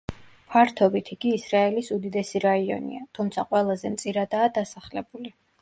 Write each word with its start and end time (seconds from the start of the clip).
ფართობით 0.53 1.11
იგი 1.15 1.33
ისრაელის 1.39 1.91
უდიდესი 1.97 2.43
რაიონია, 2.47 3.05
თუმცა 3.19 3.47
ყველაზე 3.53 3.95
მწირადაა 3.99 4.53
დასახლებული. 4.61 5.33